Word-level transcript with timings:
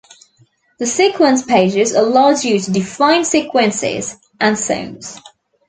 The 0.79 0.87
Sequence 0.87 1.43
pages 1.45 1.91
allowed 1.93 2.43
you 2.43 2.59
to 2.59 2.71
define 2.71 3.23
sequences 3.23 4.17
and 4.39 4.57
songs. 4.57 5.21